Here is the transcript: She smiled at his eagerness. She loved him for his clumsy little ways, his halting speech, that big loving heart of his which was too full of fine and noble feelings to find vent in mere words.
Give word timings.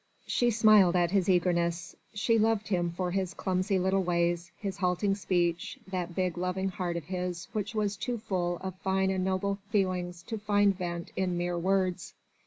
She 0.25 0.49
smiled 0.49 0.95
at 0.95 1.11
his 1.11 1.29
eagerness. 1.29 1.95
She 2.11 2.39
loved 2.39 2.69
him 2.69 2.89
for 2.89 3.11
his 3.11 3.35
clumsy 3.35 3.77
little 3.77 4.01
ways, 4.01 4.51
his 4.57 4.77
halting 4.77 5.13
speech, 5.13 5.77
that 5.87 6.15
big 6.15 6.39
loving 6.39 6.69
heart 6.69 6.97
of 6.97 7.03
his 7.05 7.45
which 7.53 7.75
was 7.75 7.97
too 7.97 8.17
full 8.17 8.57
of 8.61 8.73
fine 8.79 9.11
and 9.11 9.23
noble 9.23 9.59
feelings 9.69 10.23
to 10.23 10.39
find 10.39 10.75
vent 10.75 11.11
in 11.15 11.37
mere 11.37 11.55
words. 11.59 12.15